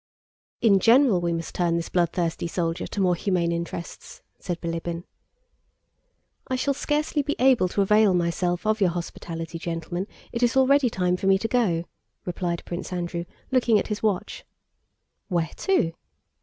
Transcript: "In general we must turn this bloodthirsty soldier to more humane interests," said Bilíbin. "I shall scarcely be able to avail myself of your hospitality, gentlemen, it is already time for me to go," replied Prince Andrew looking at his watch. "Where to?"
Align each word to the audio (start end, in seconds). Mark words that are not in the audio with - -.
"In 0.61 0.79
general 0.79 1.21
we 1.21 1.31
must 1.31 1.53
turn 1.53 1.75
this 1.75 1.89
bloodthirsty 1.89 2.47
soldier 2.47 2.87
to 2.87 2.99
more 3.01 3.13
humane 3.13 3.51
interests," 3.51 4.23
said 4.39 4.59
Bilíbin. 4.59 5.03
"I 6.47 6.55
shall 6.55 6.73
scarcely 6.73 7.21
be 7.21 7.35
able 7.37 7.67
to 7.67 7.83
avail 7.83 8.15
myself 8.15 8.65
of 8.65 8.81
your 8.81 8.89
hospitality, 8.89 9.59
gentlemen, 9.59 10.07
it 10.31 10.41
is 10.41 10.57
already 10.57 10.89
time 10.89 11.17
for 11.17 11.27
me 11.27 11.37
to 11.37 11.47
go," 11.47 11.83
replied 12.25 12.63
Prince 12.65 12.91
Andrew 12.91 13.25
looking 13.51 13.77
at 13.77 13.89
his 13.89 14.01
watch. 14.01 14.43
"Where 15.27 15.51
to?" 15.57 15.93